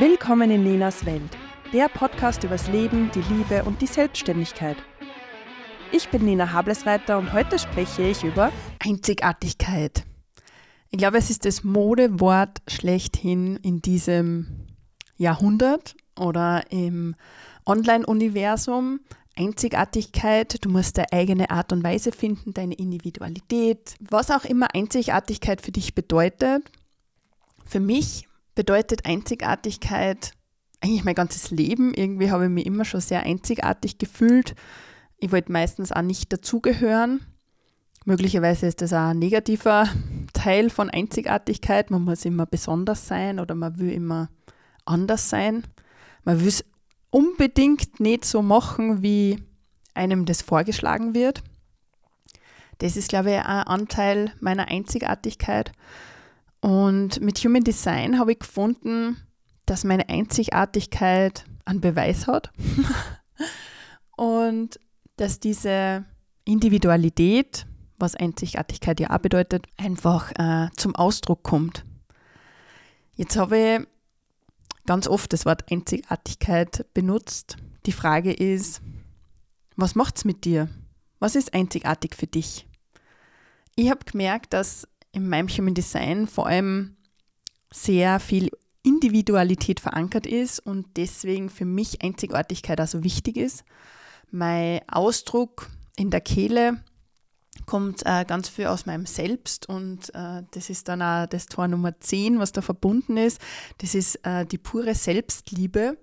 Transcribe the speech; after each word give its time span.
Willkommen 0.00 0.52
in 0.52 0.62
Nenas 0.62 1.04
Welt, 1.06 1.36
der 1.72 1.88
Podcast 1.88 2.44
übers 2.44 2.68
Leben, 2.68 3.10
die 3.12 3.34
Liebe 3.34 3.64
und 3.64 3.82
die 3.82 3.88
Selbstständigkeit. 3.88 4.76
Ich 5.90 6.08
bin 6.08 6.24
Nina 6.24 6.52
Hablesreiter 6.52 7.18
und 7.18 7.32
heute 7.32 7.58
spreche 7.58 8.02
ich 8.02 8.22
über 8.22 8.52
Einzigartigkeit. 8.78 10.04
Ich 10.90 10.98
glaube, 10.98 11.18
es 11.18 11.30
ist 11.30 11.44
das 11.44 11.64
Modewort 11.64 12.58
schlechthin 12.68 13.56
in 13.56 13.82
diesem 13.82 14.68
Jahrhundert 15.16 15.96
oder 16.16 16.62
im 16.70 17.16
Online-Universum. 17.66 19.00
Einzigartigkeit, 19.36 20.64
du 20.64 20.68
musst 20.68 20.96
deine 20.98 21.12
eigene 21.12 21.50
Art 21.50 21.72
und 21.72 21.82
Weise 21.82 22.12
finden, 22.12 22.54
deine 22.54 22.74
Individualität, 22.74 23.96
was 23.98 24.30
auch 24.30 24.44
immer 24.44 24.72
Einzigartigkeit 24.76 25.60
für 25.60 25.72
dich 25.72 25.96
bedeutet. 25.96 26.62
Für 27.66 27.80
mich 27.80 28.27
bedeutet 28.58 29.06
Einzigartigkeit 29.06 30.32
eigentlich 30.80 31.04
mein 31.04 31.14
ganzes 31.14 31.52
Leben. 31.52 31.94
Irgendwie 31.94 32.32
habe 32.32 32.46
ich 32.46 32.50
mich 32.50 32.66
immer 32.66 32.84
schon 32.84 33.00
sehr 33.00 33.22
einzigartig 33.22 33.98
gefühlt. 33.98 34.56
Ich 35.16 35.30
wollte 35.30 35.52
meistens 35.52 35.92
auch 35.92 36.02
nicht 36.02 36.32
dazugehören. 36.32 37.20
Möglicherweise 38.04 38.66
ist 38.66 38.82
das 38.82 38.92
auch 38.92 39.10
ein 39.10 39.20
negativer 39.20 39.88
Teil 40.32 40.70
von 40.70 40.90
Einzigartigkeit. 40.90 41.92
Man 41.92 42.02
muss 42.02 42.24
immer 42.24 42.46
besonders 42.46 43.06
sein 43.06 43.38
oder 43.38 43.54
man 43.54 43.78
will 43.78 43.92
immer 43.92 44.28
anders 44.84 45.30
sein. 45.30 45.62
Man 46.24 46.40
will 46.40 46.48
es 46.48 46.64
unbedingt 47.10 48.00
nicht 48.00 48.24
so 48.24 48.42
machen, 48.42 49.02
wie 49.02 49.38
einem 49.94 50.24
das 50.24 50.42
vorgeschlagen 50.42 51.14
wird. 51.14 51.44
Das 52.78 52.96
ist, 52.96 53.08
glaube 53.08 53.30
ich, 53.30 53.36
ein 53.36 53.44
Anteil 53.44 54.32
meiner 54.40 54.66
Einzigartigkeit. 54.66 55.70
Und 56.60 57.20
mit 57.20 57.38
Human 57.38 57.64
Design 57.64 58.18
habe 58.18 58.32
ich 58.32 58.40
gefunden, 58.40 59.16
dass 59.66 59.84
meine 59.84 60.08
Einzigartigkeit 60.08 61.44
einen 61.64 61.80
Beweis 61.80 62.26
hat 62.26 62.50
und 64.16 64.80
dass 65.16 65.40
diese 65.40 66.04
Individualität, 66.44 67.66
was 67.98 68.14
Einzigartigkeit 68.14 69.00
ja 69.00 69.10
auch 69.10 69.18
bedeutet, 69.18 69.66
einfach 69.76 70.32
äh, 70.38 70.68
zum 70.76 70.94
Ausdruck 70.96 71.42
kommt. 71.42 71.84
Jetzt 73.14 73.36
habe 73.36 73.58
ich 73.58 73.86
ganz 74.86 75.06
oft 75.06 75.32
das 75.32 75.44
Wort 75.44 75.70
Einzigartigkeit 75.70 76.86
benutzt. 76.94 77.56
Die 77.84 77.92
Frage 77.92 78.32
ist, 78.32 78.80
was 79.76 79.94
macht 79.94 80.16
es 80.16 80.24
mit 80.24 80.44
dir? 80.44 80.68
Was 81.18 81.34
ist 81.34 81.52
einzigartig 81.52 82.14
für 82.14 82.26
dich? 82.26 82.66
Ich 83.74 83.90
habe 83.90 84.04
gemerkt, 84.04 84.52
dass 84.52 84.88
in 85.18 85.28
meinem 85.28 85.48
Human 85.48 85.74
Design 85.74 86.26
vor 86.26 86.46
allem 86.46 86.96
sehr 87.72 88.20
viel 88.20 88.50
Individualität 88.82 89.80
verankert 89.80 90.26
ist 90.26 90.60
und 90.60 90.86
deswegen 90.96 91.50
für 91.50 91.64
mich 91.64 92.02
Einzigartigkeit 92.02 92.80
also 92.80 93.04
wichtig 93.04 93.36
ist. 93.36 93.64
Mein 94.30 94.80
Ausdruck 94.88 95.68
in 95.96 96.10
der 96.10 96.20
Kehle 96.20 96.82
kommt 97.66 98.02
äh, 98.06 98.24
ganz 98.24 98.48
viel 98.48 98.66
aus 98.66 98.86
meinem 98.86 99.04
Selbst 99.04 99.68
und 99.68 100.14
äh, 100.14 100.42
das 100.52 100.70
ist 100.70 100.88
dann 100.88 101.02
auch 101.02 101.26
das 101.26 101.46
Tor 101.46 101.68
Nummer 101.68 102.00
10, 102.00 102.38
was 102.38 102.52
da 102.52 102.62
verbunden 102.62 103.16
ist. 103.16 103.40
Das 103.78 103.94
ist 103.94 104.16
äh, 104.24 104.46
die 104.46 104.58
pure 104.58 104.94
Selbstliebe. 104.94 105.98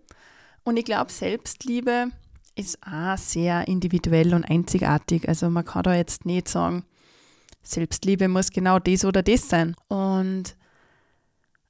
Und 0.63 0.77
ich 0.77 0.85
glaube, 0.85 1.11
Selbstliebe 1.11 2.09
ist 2.55 2.79
auch 2.85 3.17
sehr 3.17 3.67
individuell 3.67 4.33
und 4.33 4.43
einzigartig. 4.43 5.27
Also 5.27 5.49
man 5.49 5.65
kann 5.65 5.83
da 5.83 5.95
jetzt 5.95 6.25
nicht 6.25 6.47
sagen, 6.47 6.85
Selbstliebe 7.65 8.27
muss 8.27 8.51
genau 8.51 8.79
das 8.79 9.05
oder 9.05 9.23
das 9.23 9.49
sein. 9.49 9.75
Und 9.87 10.55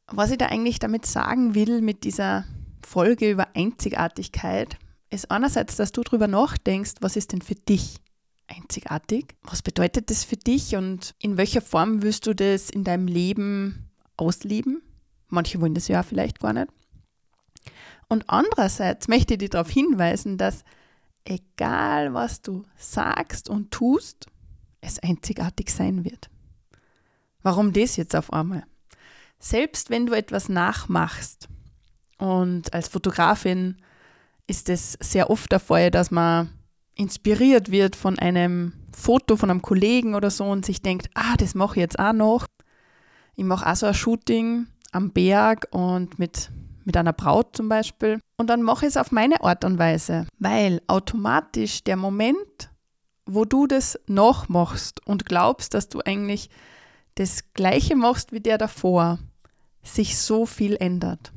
was 0.07 0.31
ich 0.31 0.37
da 0.37 0.47
eigentlich 0.47 0.79
damit 0.79 1.05
sagen 1.05 1.55
will 1.55 1.81
mit 1.81 2.03
dieser 2.03 2.45
Folge 2.85 3.31
über 3.31 3.47
Einzigartigkeit, 3.55 4.77
ist 5.09 5.31
einerseits, 5.31 5.75
dass 5.75 5.91
du 5.91 6.01
darüber 6.01 6.27
nachdenkst, 6.27 6.95
was 7.01 7.15
ist 7.15 7.31
denn 7.31 7.41
für 7.41 7.55
dich 7.55 7.95
einzigartig? 8.47 9.35
Was 9.41 9.61
bedeutet 9.61 10.09
das 10.09 10.23
für 10.23 10.37
dich 10.37 10.75
und 10.75 11.15
in 11.19 11.37
welcher 11.37 11.61
Form 11.61 12.03
willst 12.03 12.27
du 12.27 12.35
das 12.35 12.69
in 12.69 12.83
deinem 12.83 13.07
Leben 13.07 13.89
ausleben? 14.17 14.81
Manche 15.29 15.59
wollen 15.61 15.73
das 15.73 15.87
ja 15.87 16.03
vielleicht 16.03 16.39
gar 16.39 16.53
nicht. 16.53 16.67
Und 18.07 18.29
andererseits 18.29 19.07
möchte 19.07 19.33
ich 19.33 19.39
dich 19.39 19.49
darauf 19.49 19.69
hinweisen, 19.69 20.37
dass 20.37 20.63
egal 21.23 22.13
was 22.13 22.41
du 22.41 22.63
sagst 22.77 23.49
und 23.49 23.71
tust, 23.71 24.27
es 24.85 24.99
einzigartig 24.99 25.71
sein 25.71 26.05
wird. 26.05 26.29
Warum 27.41 27.73
das 27.73 27.95
jetzt 27.95 28.15
auf 28.15 28.33
einmal? 28.33 28.63
Selbst 29.39 29.89
wenn 29.89 30.05
du 30.05 30.13
etwas 30.13 30.49
nachmachst, 30.49 31.47
und 32.17 32.73
als 32.73 32.87
Fotografin 32.87 33.77
ist 34.47 34.69
es 34.69 34.93
sehr 35.01 35.29
oft 35.29 35.51
der 35.51 35.59
Fall, 35.59 35.91
dass 35.91 36.11
man 36.11 36.49
inspiriert 36.95 37.71
wird 37.71 37.95
von 37.95 38.17
einem 38.19 38.73
Foto 38.95 39.35
von 39.35 39.49
einem 39.49 39.61
Kollegen 39.61 40.15
oder 40.15 40.31
so 40.31 40.45
und 40.45 40.65
sich 40.65 40.81
denkt, 40.81 41.09
ah, 41.13 41.35
das 41.37 41.55
mache 41.55 41.75
ich 41.75 41.81
jetzt 41.81 41.99
auch 41.99 42.13
noch. 42.13 42.45
Ich 43.35 43.43
mache 43.43 43.69
auch 43.69 43.75
so 43.75 43.85
ein 43.87 43.93
Shooting 43.93 44.67
am 44.93 45.11
Berg 45.11 45.67
und 45.71 46.17
mit, 46.19 46.49
mit 46.85 46.95
einer 46.95 47.11
Braut 47.11 47.57
zum 47.57 47.67
Beispiel. 47.67 48.21
Und 48.37 48.49
dann 48.49 48.61
mache 48.61 48.85
ich 48.85 48.91
es 48.91 48.97
auf 48.97 49.11
meine 49.11 49.41
Art 49.43 49.65
und 49.65 49.77
Weise, 49.77 50.25
weil 50.39 50.81
automatisch 50.87 51.83
der 51.83 51.97
Moment, 51.97 52.69
wo 53.25 53.45
du 53.45 53.67
das 53.67 53.99
nachmachst 54.07 55.05
und 55.05 55.25
glaubst, 55.25 55.73
dass 55.73 55.89
du 55.89 56.01
eigentlich 56.01 56.49
das 57.15 57.53
Gleiche 57.53 57.95
machst 57.95 58.31
wie 58.31 58.41
der 58.41 58.57
davor, 58.57 59.19
sich 59.83 60.17
so 60.17 60.45
viel 60.45 60.75
ändert. 60.75 61.31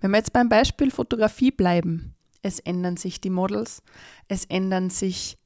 Wenn 0.00 0.10
wir 0.10 0.18
jetzt 0.18 0.32
beim 0.32 0.48
Beispiel 0.48 0.90
Fotografie 0.90 1.50
bleiben, 1.50 2.14
es 2.42 2.60
ändern 2.60 2.96
sich 2.96 3.20
die 3.20 3.30
Models, 3.30 3.82
es 4.28 4.44
ändern 4.44 4.90
sich 4.90 5.38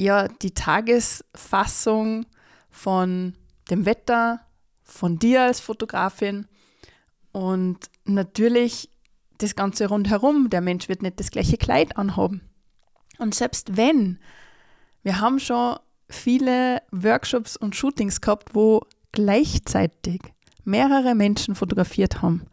ja 0.00 0.28
die 0.28 0.54
Tagesfassung 0.54 2.26
von 2.70 3.34
dem 3.70 3.84
Wetter, 3.84 4.40
von 4.82 5.18
dir 5.18 5.42
als 5.42 5.60
Fotografin 5.60 6.46
und 7.32 7.90
natürlich 8.04 8.90
das 9.36 9.54
Ganze 9.54 9.88
rundherum. 9.88 10.50
Der 10.50 10.60
Mensch 10.60 10.88
wird 10.88 11.02
nicht 11.02 11.20
das 11.20 11.30
gleiche 11.30 11.58
Kleid 11.58 11.96
anhaben. 11.96 12.40
Und 13.18 13.34
selbst 13.34 13.76
wenn 13.76 14.18
wir 15.02 15.20
haben 15.20 15.38
schon 15.38 15.78
viele 16.08 16.82
Workshops 16.90 17.56
und 17.56 17.76
Shootings 17.76 18.20
gehabt, 18.20 18.54
wo 18.54 18.82
gleichzeitig 19.12 20.20
mehrere 20.64 21.14
Menschen 21.14 21.54
fotografiert 21.54 22.22
haben. 22.22 22.46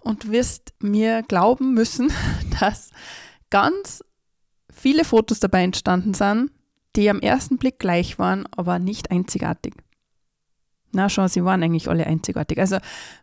Und 0.00 0.30
wirst 0.30 0.74
mir 0.80 1.22
glauben 1.22 1.74
müssen, 1.74 2.12
dass 2.60 2.90
ganz 3.50 4.04
viele 4.72 5.04
Fotos 5.04 5.40
dabei 5.40 5.64
entstanden 5.64 6.14
sind, 6.14 6.50
die 6.96 7.08
am 7.08 7.20
ersten 7.20 7.58
Blick 7.58 7.78
gleich 7.78 8.18
waren, 8.18 8.46
aber 8.56 8.78
nicht 8.78 9.10
einzigartig. 9.10 9.74
Na 10.92 11.08
schon, 11.08 11.28
sie 11.28 11.44
waren 11.44 11.62
eigentlich 11.62 11.88
alle 11.88 12.06
einzigartig. 12.06 12.58
Also, 12.58 12.78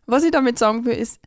was 0.07 0.23
ich 0.23 0.31
damit 0.31 0.57
sagen 0.57 0.85
will, 0.85 0.95
ist, 0.95 1.19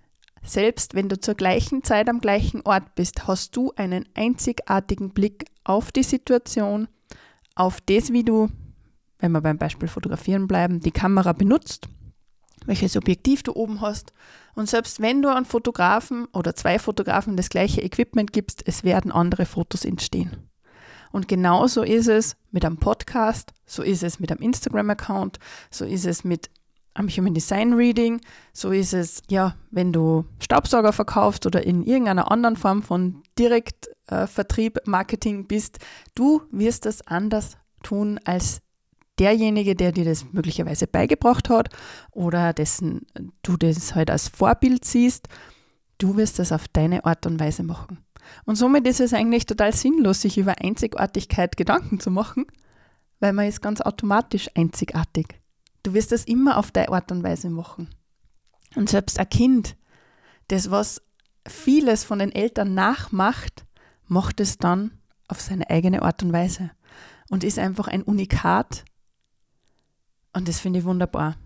selbst 0.45 0.95
wenn 0.95 1.09
du 1.09 1.21
zur 1.21 1.35
gleichen 1.35 1.85
Zeit 1.85 2.09
am 2.09 2.21
gleichen 2.21 2.63
Ort 2.63 2.97
bist, 2.97 3.29
hast 3.29 3.57
du 3.57 3.73
einen 3.77 4.09
einzigartigen 4.15 5.11
Blick 5.11 5.45
auf 5.63 5.93
die 5.93 6.03
Situation, 6.03 6.89
auf 7.55 7.81
das, 7.81 8.13
wie 8.13 8.25
du, 8.25 8.49
wenn 9.19 9.33
wir 9.33 9.41
beim 9.41 9.59
Beispiel 9.59 9.89
Fotografieren 9.89 10.47
bleiben, 10.47 10.81
die 10.81 10.91
Kamera 10.91 11.33
benutzt, 11.33 11.89
welches 12.67 12.97
Objektiv 12.97 13.43
du 13.43 13.55
oben 13.55 13.81
hast. 13.81 14.13
Und 14.55 14.69
selbst 14.69 15.01
wenn 15.01 15.23
du 15.23 15.35
einen 15.35 15.47
Fotografen 15.47 16.27
oder 16.33 16.55
zwei 16.55 16.79
Fotografen 16.79 17.37
das 17.37 17.49
gleiche 17.49 17.83
Equipment 17.83 18.33
gibst, 18.33 18.67
es 18.67 18.85
werden 18.85 19.13
andere 19.13 19.47
Fotos 19.47 19.85
entstehen. 19.85 20.49
Und 21.11 21.29
genauso 21.29 21.83
ist 21.83 22.09
es 22.09 22.37
mit 22.51 22.65
einem 22.65 22.79
Podcast, 22.79 23.53
so 23.67 23.83
ist 23.83 24.03
es 24.03 24.19
mit 24.19 24.31
einem 24.31 24.41
Instagram-Account, 24.41 25.39
so 25.71 25.85
ist 25.85 26.07
es 26.07 26.25
mit 26.25 26.51
am 26.95 27.09
Human 27.09 27.35
Design 27.35 27.73
Reading. 27.73 28.21
So 28.53 28.71
ist 28.71 28.93
es, 28.93 29.23
ja, 29.31 29.55
wenn 29.71 29.93
du 29.93 30.25
Staubsauger 30.41 30.93
verkaufst 30.93 31.47
oder 31.47 31.65
in 31.65 31.85
irgendeiner 31.85 32.31
anderen 32.31 32.57
Form 32.57 32.83
von 32.83 33.23
Direktvertrieb, 33.39 34.02
äh, 34.09 34.27
Marketing 34.85 35.47
bist. 35.47 35.79
Du 36.15 36.43
wirst 36.51 36.87
das 36.87 37.07
anders 37.07 37.57
tun 37.83 38.21
als 38.25 38.61
derjenige, 39.19 39.75
der 39.75 39.93
dir 39.93 40.05
das 40.05 40.27
möglicherweise 40.33 40.87
beigebracht 40.87 41.49
hat 41.51 41.69
oder 42.11 42.53
dessen 42.53 43.07
du 43.43 43.57
das 43.57 43.95
halt 43.95 44.11
als 44.11 44.29
Vorbild 44.29 44.85
siehst. 44.85 45.29
Du 45.99 46.17
wirst 46.17 46.39
das 46.39 46.53
auf 46.53 46.67
deine 46.69 47.05
Art 47.05 47.27
und 47.27 47.39
Weise 47.39 47.63
machen. 47.63 47.99
Und 48.45 48.57
somit 48.57 48.87
ist 48.87 49.01
es 49.01 49.13
eigentlich 49.13 49.47
total 49.47 49.73
sinnlos, 49.75 50.21
sich 50.21 50.39
über 50.39 50.61
Einzigartigkeit 50.61 51.57
Gedanken 51.57 52.01
zu 52.01 52.11
machen, 52.11 52.47
weil 53.21 53.33
man 53.33 53.47
ist 53.47 53.61
ganz 53.61 53.81
automatisch 53.81 54.49
einzigartig. 54.55 55.41
Du 55.83 55.95
wirst 55.95 56.13
das 56.13 56.25
immer 56.25 56.57
auf 56.57 56.71
deine 56.71 56.91
Art 56.91 57.11
und 57.13 57.23
Weise 57.23 57.51
machen. 57.51 57.89
Und 58.75 58.89
selbst 58.89 59.19
ein 59.19 59.29
Kind, 59.29 59.77
das 60.49 60.71
was 60.71 61.03
vieles 61.47 62.05
von 62.05 62.21
den 62.21 62.33
Eltern 62.33 62.75
nachmacht, 62.75 63.65
macht 64.13 64.41
es 64.41 64.59
dann 64.59 64.93
auf 65.29 65.41
seine 65.41 65.69
eigene 65.71 66.03
Art 66.03 66.23
und 66.23 66.33
Weise 66.33 66.71
und 67.31 67.45
ist 67.45 67.59
einfach 67.59 67.89
ein 67.89 68.03
Unikat. 68.03 68.85
Und 70.33 70.49
das 70.49 70.61
finde 70.61 70.81
ich 70.81 70.85
wunderbar. 70.85 71.37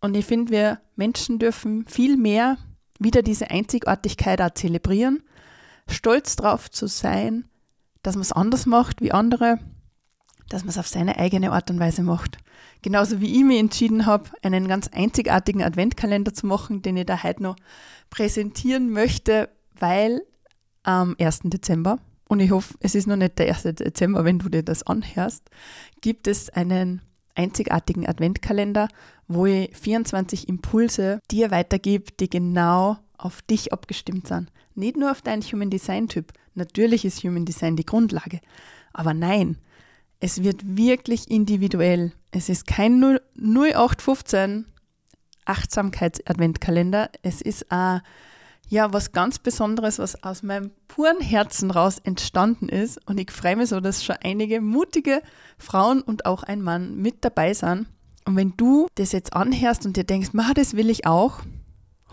Und 0.00 0.16
ich 0.16 0.24
finde, 0.24 0.52
wir 0.52 0.80
Menschen 0.96 1.38
dürfen 1.38 1.84
viel 1.86 2.16
mehr 2.16 2.56
wieder 3.00 3.22
diese 3.22 3.50
Einzigartigkeit 3.50 4.40
auch 4.40 4.50
zelebrieren, 4.50 5.22
stolz 5.88 6.36
drauf 6.36 6.70
zu 6.70 6.86
sein, 6.86 7.46
dass 8.02 8.14
man 8.14 8.22
es 8.22 8.32
anders 8.32 8.66
macht 8.66 9.00
wie 9.00 9.12
andere, 9.12 9.58
dass 10.48 10.62
man 10.62 10.70
es 10.70 10.78
auf 10.78 10.86
seine 10.86 11.18
eigene 11.18 11.52
Art 11.52 11.70
und 11.70 11.80
Weise 11.80 12.02
macht. 12.02 12.38
Genauso 12.82 13.20
wie 13.20 13.34
ich 13.34 13.44
mich 13.44 13.58
entschieden 13.58 14.06
habe, 14.06 14.30
einen 14.42 14.68
ganz 14.68 14.88
einzigartigen 14.88 15.62
Adventkalender 15.62 16.34
zu 16.34 16.46
machen, 16.46 16.82
den 16.82 16.96
ich 16.98 17.06
da 17.06 17.22
heute 17.22 17.42
noch 17.42 17.56
präsentieren 18.10 18.90
möchte, 18.90 19.48
weil 19.78 20.22
am 20.84 21.16
1. 21.18 21.40
Dezember, 21.44 21.98
und 22.28 22.40
ich 22.40 22.50
hoffe, 22.50 22.74
es 22.80 22.94
ist 22.94 23.06
noch 23.06 23.16
nicht 23.16 23.38
der 23.38 23.48
1. 23.48 23.62
Dezember, 23.62 24.24
wenn 24.24 24.38
du 24.38 24.48
dir 24.48 24.62
das 24.62 24.82
anhörst, 24.82 25.50
gibt 26.00 26.26
es 26.26 26.48
einen 26.50 27.02
einzigartigen 27.34 28.08
Adventkalender, 28.08 28.88
wo 29.28 29.46
ich 29.46 29.76
24 29.76 30.48
Impulse 30.48 31.20
dir 31.30 31.50
weitergebe, 31.50 32.12
die 32.18 32.30
genau 32.30 32.96
auf 33.18 33.42
dich 33.42 33.72
abgestimmt 33.72 34.28
sind. 34.28 34.50
Nicht 34.74 34.96
nur 34.96 35.10
auf 35.10 35.22
deinen 35.22 35.42
Human 35.42 35.70
Design 35.70 36.08
Typ. 36.08 36.32
Natürlich 36.54 37.04
ist 37.04 37.22
Human 37.22 37.44
Design 37.44 37.76
die 37.76 37.86
Grundlage. 37.86 38.40
Aber 38.92 39.14
nein, 39.14 39.58
es 40.20 40.42
wird 40.42 40.76
wirklich 40.76 41.30
individuell. 41.30 42.12
Es 42.30 42.48
ist 42.48 42.66
kein 42.66 43.18
0815 43.36 44.66
Achtsamkeits-Adventkalender. 45.44 47.10
Es 47.22 47.40
ist 47.40 47.70
ein, 47.70 48.00
ja, 48.68 48.92
was 48.92 49.12
ganz 49.12 49.38
Besonderes, 49.38 49.98
was 49.98 50.22
aus 50.22 50.42
meinem 50.42 50.70
puren 50.88 51.20
Herzen 51.20 51.70
raus 51.70 51.98
entstanden 51.98 52.68
ist. 52.68 52.98
Und 53.08 53.18
ich 53.18 53.30
freue 53.30 53.56
mich 53.56 53.68
so, 53.68 53.80
dass 53.80 54.04
schon 54.04 54.16
einige 54.22 54.60
mutige 54.60 55.22
Frauen 55.58 56.00
und 56.02 56.26
auch 56.26 56.42
ein 56.42 56.62
Mann 56.62 56.96
mit 56.96 57.24
dabei 57.24 57.54
sind. 57.54 57.86
Und 58.24 58.36
wenn 58.36 58.54
du 58.56 58.86
das 58.94 59.12
jetzt 59.12 59.34
anhörst 59.34 59.84
und 59.84 59.96
dir 59.96 60.04
denkst, 60.04 60.32
ma, 60.32 60.54
das 60.54 60.74
will 60.74 60.88
ich 60.88 61.06
auch, 61.06 61.40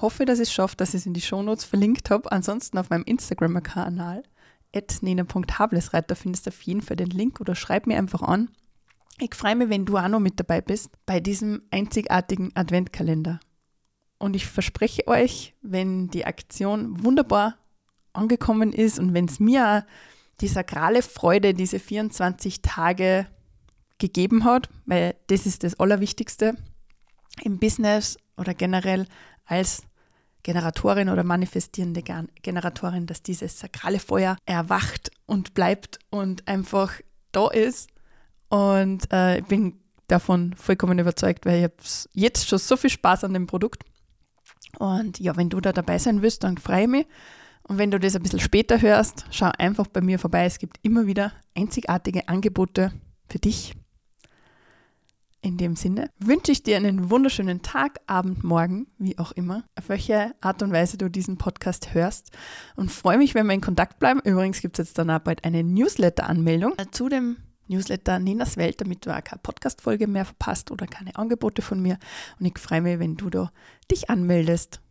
hoffe, 0.01 0.25
dass 0.25 0.39
ich 0.39 0.50
es 0.50 0.53
schaffe, 0.53 0.75
dass 0.75 0.89
ich 0.89 1.01
es 1.01 1.06
in 1.06 1.13
die 1.13 1.21
Shownotes 1.21 1.63
verlinkt 1.63 2.09
habe. 2.09 2.31
Ansonsten 2.31 2.77
auf 2.77 2.89
meinem 2.89 3.04
Instagram-Kanal, 3.04 4.24
nina.hablesreiter, 5.01 6.15
findest 6.15 6.45
du 6.45 6.50
auf 6.50 6.62
jeden 6.63 6.81
Fall 6.81 6.97
den 6.97 7.09
Link 7.09 7.39
oder 7.39 7.56
schreib 7.56 7.88
mir 7.88 7.97
einfach 7.97 8.21
an. 8.21 8.50
Ich 9.19 9.36
freue 9.36 9.56
mich, 9.56 9.69
wenn 9.69 9.86
du 9.86 9.97
auch 9.97 10.07
noch 10.07 10.19
mit 10.19 10.39
dabei 10.39 10.62
bist 10.62 10.89
bei 11.06 11.19
diesem 11.19 11.62
einzigartigen 11.71 12.51
Adventkalender. 12.56 13.39
Und 14.21 14.35
ich 14.35 14.45
verspreche 14.45 15.07
euch, 15.07 15.56
wenn 15.63 16.09
die 16.09 16.25
Aktion 16.27 17.03
wunderbar 17.03 17.57
angekommen 18.13 18.71
ist 18.71 19.00
und 19.00 19.15
wenn 19.15 19.25
es 19.25 19.39
mir 19.39 19.83
die 20.41 20.47
sakrale 20.47 21.01
Freude, 21.01 21.56
diese 21.56 21.79
24 21.79 22.62
Tage 22.62 23.25
gegeben 23.97 24.44
hat, 24.44 24.69
weil 24.85 25.15
das 25.25 25.47
ist 25.47 25.63
das 25.63 25.79
Allerwichtigste 25.79 26.56
im 27.41 27.57
Business 27.57 28.19
oder 28.38 28.53
generell 28.53 29.07
als 29.45 29.81
Generatorin 30.44 31.09
oder 31.09 31.23
manifestierende 31.23 32.03
Generatorin, 32.44 33.07
dass 33.07 33.23
dieses 33.23 33.59
sakrale 33.59 33.97
Feuer 33.97 34.38
erwacht 34.45 35.09
und 35.25 35.56
bleibt 35.56 35.97
und 36.12 36.47
einfach 36.47 36.94
da 37.31 37.47
ist. 37.47 37.89
Und 38.50 39.12
äh, 39.12 39.39
ich 39.39 39.45
bin 39.45 39.79
davon 40.06 40.53
vollkommen 40.53 41.00
überzeugt, 41.00 41.47
weil 41.47 41.57
ich 41.57 41.63
habe 41.63 41.75
jetzt 42.13 42.47
schon 42.47 42.59
so 42.59 42.77
viel 42.77 42.91
Spaß 42.91 43.23
an 43.23 43.33
dem 43.33 43.47
Produkt. 43.47 43.83
Und 44.79 45.19
ja, 45.19 45.35
wenn 45.38 45.50
du 45.50 45.59
da 45.62 45.71
dabei 45.73 45.97
sein 45.97 46.21
willst, 46.21 46.44
dann 46.44 46.57
freue 46.57 46.83
ich 46.83 46.88
mich. 46.88 47.07
Und 47.63 47.77
wenn 47.77 47.91
du 47.91 48.00
das 48.00 48.15
ein 48.15 48.23
bisschen 48.23 48.39
später 48.39 48.81
hörst, 48.81 49.25
schau 49.31 49.51
einfach 49.57 49.88
bei 49.88 50.01
mir 50.01 50.19
vorbei. 50.19 50.45
Es 50.45 50.59
gibt 50.59 50.77
immer 50.81 51.06
wieder 51.06 51.31
einzigartige 51.56 52.27
Angebote 52.27 52.91
für 53.27 53.39
dich 53.39 53.75
in 55.41 55.57
dem 55.57 55.75
Sinne 55.75 56.09
wünsche 56.19 56.51
ich 56.51 56.63
dir 56.63 56.77
einen 56.77 57.09
wunderschönen 57.09 57.62
Tag, 57.62 58.00
Abend, 58.06 58.44
Morgen, 58.44 58.88
wie 58.97 59.18
auch 59.18 59.31
immer, 59.31 59.63
auf 59.75 59.89
welche 59.89 60.35
Art 60.39 60.62
und 60.62 60.71
Weise 60.71 60.97
du 60.97 61.09
diesen 61.09 61.38
Podcast 61.38 61.94
hörst 61.94 62.29
und 62.75 62.91
freue 62.91 63.18
mich, 63.18 63.33
wenn 63.33 63.47
wir 63.47 63.53
in 63.53 63.62
Kontakt 63.62 64.00
bleiben. 64.00 64.21
Übrigens 64.23 64.62
gibt 64.62 64.77
es 64.77 64.89
jetzt 64.89 64.97
dann 64.97 65.09
auch 65.09 65.19
bald 65.19 65.44
eine 65.44 65.63
Newsletter-Anmeldung 65.63 66.73
zu 66.91 67.09
dem 67.09 67.38
Newsletter 67.71 68.19
Ninas 68.19 68.57
Welt, 68.57 68.81
damit 68.81 69.06
du 69.06 69.15
auch 69.15 69.23
keine 69.23 69.39
Podcast-Folge 69.41 70.07
mehr 70.07 70.25
verpasst 70.25 70.71
oder 70.71 70.85
keine 70.85 71.15
Angebote 71.15 71.62
von 71.62 71.81
mir. 71.81 71.97
Und 72.39 72.45
ich 72.45 72.59
freue 72.59 72.81
mich, 72.81 73.00
wenn 73.00 73.18
du 73.18 73.29
da 73.29 73.51
dich 73.89 74.09
anmeldest. 74.09 74.81